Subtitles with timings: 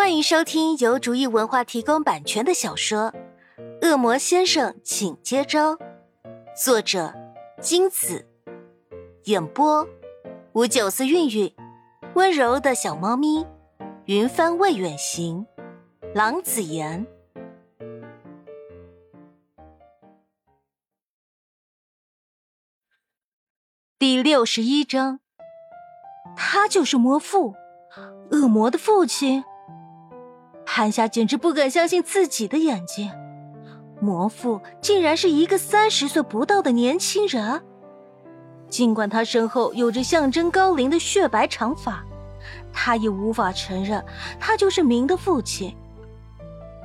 [0.00, 3.12] 欢迎收听由竹意文化提供版权的小说
[3.86, 5.76] 《恶魔先生，请接招》，
[6.56, 7.12] 作者
[7.60, 8.26] 金子，
[9.24, 9.86] 演播
[10.54, 11.54] 五九四韵韵，
[12.14, 13.46] 温柔的小猫咪，
[14.06, 15.46] 云帆未远行，
[16.14, 17.06] 郎子言。
[23.98, 25.20] 第六十一章，
[26.34, 27.54] 他就是魔父，
[28.30, 29.44] 恶魔的父亲。
[30.72, 33.10] 潘夏简直不敢相信自己的眼睛，
[34.00, 37.60] 魔父竟然是一个三十岁不到的年轻人。
[38.68, 42.04] 尽管他身后有着象征高龄的雪白长发，
[42.72, 44.02] 他也无法承认
[44.38, 45.76] 他就是明的父亲。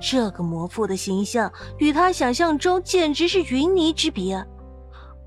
[0.00, 4.42] 这个魔父的形象与他想象中简直是云泥之别。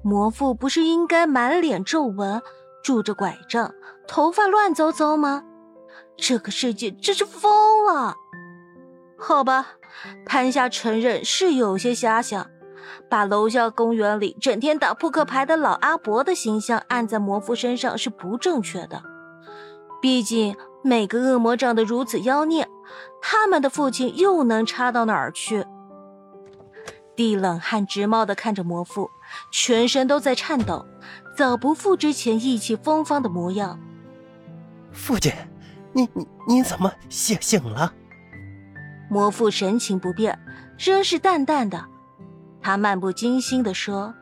[0.01, 2.41] 魔父不是应该满脸皱纹，
[2.83, 3.71] 拄着拐杖，
[4.07, 5.43] 头发乱糟糟吗？
[6.17, 8.15] 这个世界真是疯了。
[9.17, 9.67] 好吧，
[10.25, 12.47] 潘夏承认是有些遐想，
[13.09, 19.03] 把楼下公园里整天打扑克牌的老阿伯的形象按在魔父身上是不正确的。
[20.01, 22.67] 毕竟每个恶魔长得如此妖孽，
[23.21, 25.65] 他们的父亲又能差到哪儿去？
[27.17, 29.09] 地冷汗直冒的看着魔父，
[29.51, 30.85] 全身都在颤抖，
[31.35, 33.77] 早不复之前意气风发的模样。
[34.93, 35.33] 父亲，
[35.91, 37.93] 你你你怎么醒醒了？
[39.09, 40.37] 魔父神情不变，
[40.77, 41.83] 仍是淡淡的。
[42.61, 44.13] 他漫不经心的说：“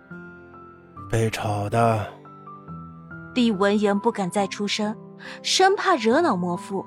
[1.11, 2.07] 被吵的。”
[3.35, 4.95] 帝闻言不敢再出声，
[5.43, 6.85] 生怕惹恼魔父。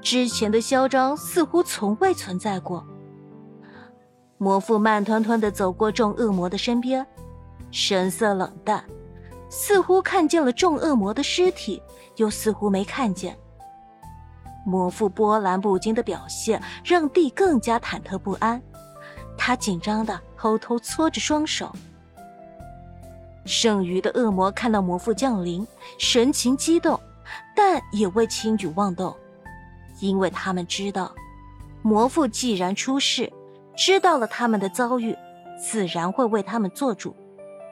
[0.00, 2.86] 之前的嚣张似乎从未存在过。
[4.38, 7.06] 魔父慢吞吞的走过众恶魔的身边，
[7.70, 8.84] 神色冷淡，
[9.48, 11.82] 似乎看见了众恶魔的尸体，
[12.16, 13.36] 又似乎没看见。
[14.66, 18.60] 魔父波澜不惊的表现让帝更加忐忑不安，
[19.38, 21.70] 他紧张的偷偷搓着双手。
[23.44, 25.64] 剩余的恶魔看到魔父降临，
[26.00, 26.98] 神情激动，
[27.54, 29.16] 但也未轻举妄动，
[30.00, 31.14] 因为他们知道，
[31.80, 33.32] 魔父既然出世，
[33.76, 35.16] 知道了他们的遭遇，
[35.62, 37.14] 自然会为他们做主，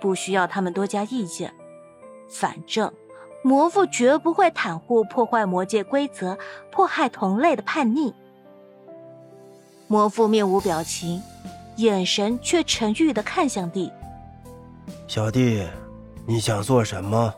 [0.01, 1.53] 不需要他们多加意见。
[2.31, 2.93] 反正。
[3.45, 6.39] 魔父绝不会袒护破坏魔界规则、
[6.73, 8.15] 迫害同类的叛逆。
[9.87, 11.23] 魔父面无表情，
[11.77, 13.93] 眼神却沉郁的看向地。
[15.07, 15.63] 小弟，
[16.27, 17.35] 你想做什么？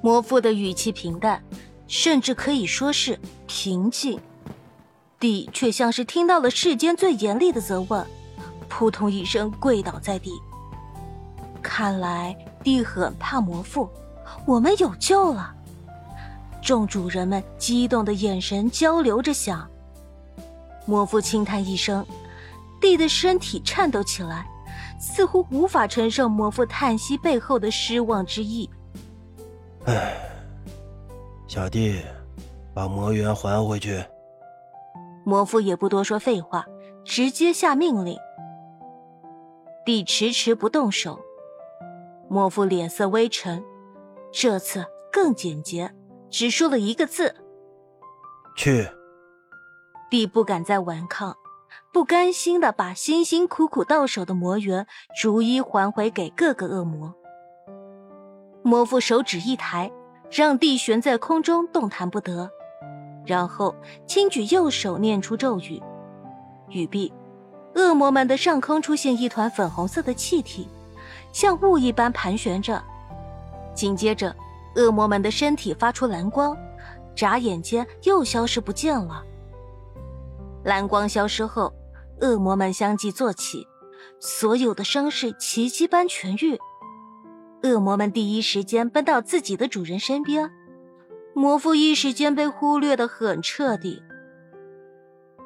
[0.00, 1.42] 魔父的语气平淡，
[1.88, 3.18] 甚至可以说是
[3.48, 4.20] 平静。
[5.18, 8.06] 地却像是听到了世间最严厉的责问，
[8.68, 10.30] 扑通一声跪倒在地。
[11.60, 13.90] 看来地很怕魔父。
[14.46, 15.54] 我们有救了！
[16.62, 19.68] 众主人们激动的眼神交流着，想。
[20.86, 22.04] 魔父轻叹一声，
[22.80, 24.46] 地的身体颤抖起来，
[24.98, 28.68] 似乎无法承受魔父叹息背后的失望之意。
[29.86, 30.14] 唉，
[31.46, 32.02] 小弟，
[32.74, 34.02] 把魔元还回去。
[35.24, 36.66] 魔父也不多说废话，
[37.04, 38.18] 直接下命令。
[39.84, 41.20] 地迟迟不动手，
[42.28, 43.62] 魔父脸色微沉。
[44.36, 45.94] 这次更简洁，
[46.28, 47.32] 只说了一个字
[48.58, 48.88] ：“去。”
[50.10, 51.36] 帝不敢再顽抗，
[51.92, 54.88] 不甘心的把辛辛苦苦到手的魔元
[55.22, 57.14] 逐一还回给各个恶魔。
[58.64, 59.92] 魔父手指一抬，
[60.32, 62.50] 让地悬在空中动弹不得，
[63.24, 63.72] 然后
[64.04, 65.80] 轻举右手念出咒语，
[66.70, 67.12] 语毕，
[67.76, 70.68] 恶魔们的上空出现一团粉红色的气体，
[71.32, 72.82] 像雾一般盘旋着。
[73.74, 74.34] 紧接着，
[74.76, 76.56] 恶魔们的身体发出蓝光，
[77.14, 79.22] 眨眼间又消失不见了。
[80.64, 81.72] 蓝光消失后，
[82.20, 83.66] 恶魔们相继坐起，
[84.20, 86.58] 所有的伤势奇迹般痊愈。
[87.62, 90.50] 恶魔们第一时间奔到自己的主人身边，
[91.34, 94.02] 魔父一时间被忽略的很彻底。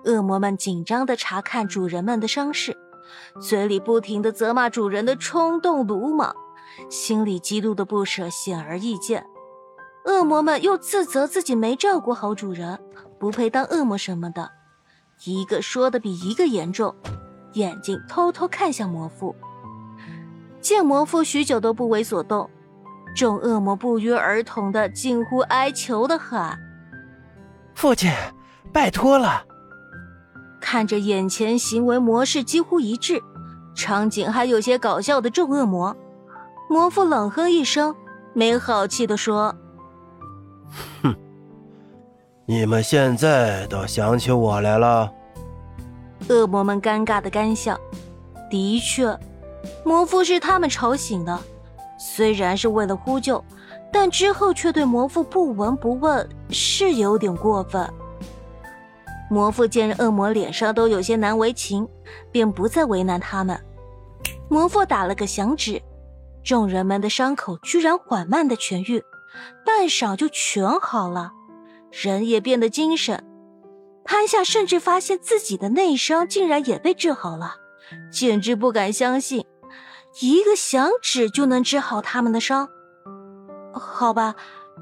[0.04, 2.76] 恶魔们紧张的查看主人们的伤势，
[3.40, 6.34] 嘴里不停的责骂主人的冲动鲁莽。
[6.90, 9.26] 心里极度的不舍显而易见，
[10.04, 12.78] 恶魔们又自责自己没照顾好主人，
[13.18, 14.50] 不配当恶魔什么的，
[15.24, 16.94] 一个说的比一个严重，
[17.54, 19.34] 眼睛偷偷看向魔父。
[20.60, 22.48] 见魔父许久都不为所动，
[23.14, 26.58] 众恶魔不约而同的近乎哀求的喊
[27.74, 28.10] ：“父亲，
[28.72, 29.44] 拜托了！”
[30.60, 33.22] 看着眼前行为模式几乎一致，
[33.74, 35.96] 场景还有些搞笑的众恶魔。
[36.68, 37.94] 魔父冷哼一声，
[38.34, 39.54] 没好气的说
[41.02, 41.14] ：“哼，
[42.44, 45.10] 你们现在倒想起我来了？
[46.28, 47.78] 恶魔们尴尬的干笑。
[48.50, 49.18] 的确，
[49.82, 51.38] 魔父是他们吵醒的，
[51.98, 53.42] 虽然是为了呼救，
[53.90, 57.88] 但之后却对魔父不闻不问，是有点过分。
[59.30, 61.88] 魔父见恶魔脸上都有些难为情，
[62.30, 63.58] 便不再为难他们。
[64.50, 65.80] 魔父打了个响指，
[66.48, 69.04] 众人们的伤口居然缓慢的痊愈，
[69.66, 71.30] 半晌就全好了，
[71.92, 73.22] 人也变得精神。
[74.02, 77.56] 潘夏甚至发现自己的内伤竟然也被治好了，
[78.10, 79.44] 简直不敢相信，
[80.22, 82.66] 一个响指就能治好他们的伤。
[83.74, 84.34] 好吧，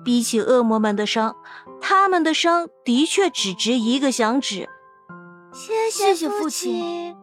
[0.05, 1.35] 比起恶魔们的伤，
[1.81, 4.69] 他们的伤的确只值一个响指。
[5.53, 7.17] 谢谢谢父亲。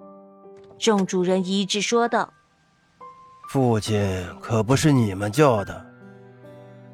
[0.78, 2.34] 众主人一致说道
[3.54, 5.86] ：“父亲可不是你们叫的。”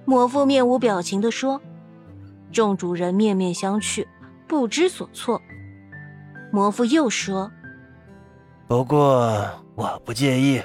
[0.03, 1.61] 魔父面无表情地说。
[2.51, 4.05] 众主人面面相觑。
[4.45, 5.39] 不知所措，
[6.51, 7.49] 魔父又说
[8.67, 10.61] ：“不过我不介意。”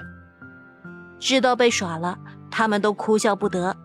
[1.21, 2.19] 知道被耍了，
[2.51, 3.77] 他们都哭笑不得，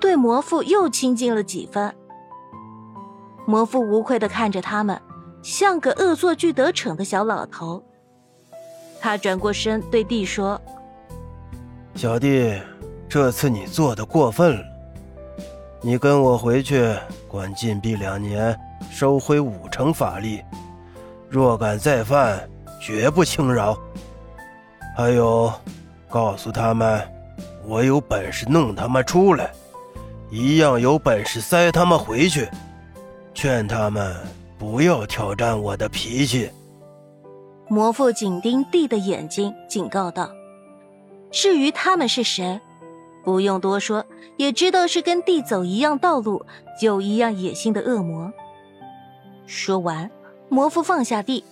[0.00, 1.94] 对魔父又亲近了几分。
[3.46, 4.98] 魔父无愧的看着他们，
[5.42, 7.84] 像个恶作剧得逞的小老头。
[9.02, 10.58] 他转过身对弟说
[11.94, 12.60] ：“小弟，
[13.08, 14.64] 这次你做的过分了，
[15.80, 16.94] 你跟我回去
[17.28, 18.58] 关禁闭两年。”
[18.90, 20.42] 收回五成法力，
[21.30, 22.46] 若敢再犯，
[22.78, 23.78] 绝不轻饶。
[24.94, 25.50] 还有，
[26.10, 27.00] 告诉他们，
[27.64, 29.50] 我有本事弄他们出来，
[30.30, 32.46] 一样有本事塞他们回去。
[33.32, 34.14] 劝他们
[34.58, 36.50] 不要挑战我的脾气。
[37.68, 40.28] 魔父紧盯地的眼睛，警告道
[41.32, 42.60] ：“至于他们是谁，
[43.24, 44.04] 不用多说，
[44.36, 46.44] 也知道是跟地走一样道路、
[46.80, 48.30] 有一样野心的恶魔。”
[49.46, 50.10] 说完，
[50.48, 51.42] 魔父放下地，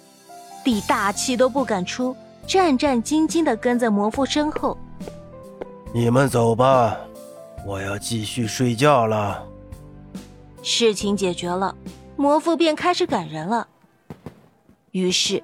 [0.63, 2.15] 地大气都不敢出，
[2.47, 4.77] 战战兢兢的跟在魔父身后。
[5.93, 6.97] 你们走吧，
[7.67, 9.45] 我要继续睡觉了。
[10.63, 11.75] 事情解决了，
[12.17, 13.67] 魔父便开始赶人了。
[14.93, 15.43] 于是，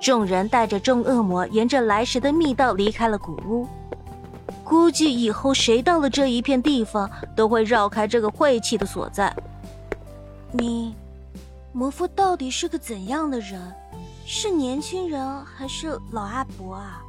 [0.00, 3.66] 众人带着众恶魔沿着来时的密道离开了古屋。
[4.68, 9.34] 估计以后谁到了这一片地方，都会绕开这个晦气的所在。
[10.52, 10.94] 你。
[11.72, 13.60] 魔夫到底是个怎样的人？
[14.24, 17.02] 是年轻人还是老阿伯啊？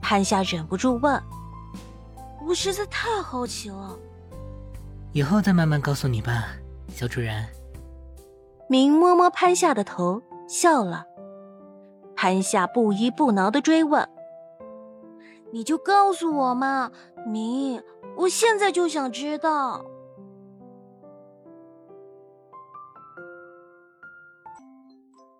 [0.00, 1.20] 潘夏忍不住问。
[2.46, 3.98] 我实在太好奇了。
[5.12, 6.50] 以后再慢慢告诉你吧，
[6.94, 7.44] 小主人。
[8.68, 11.04] 明摸摸潘夏的头，笑了。
[12.14, 14.08] 潘夏不依不挠的追问
[15.50, 16.92] ：“你就告诉我嘛，
[17.26, 17.82] 明，
[18.16, 19.84] 我现在就想知道。”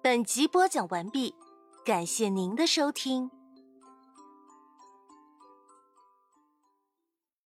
[0.01, 1.35] 本集播讲完毕，
[1.85, 3.31] 感谢您的收听。